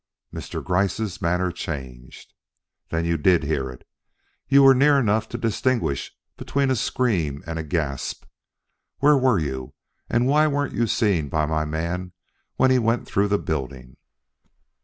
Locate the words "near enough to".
4.73-5.37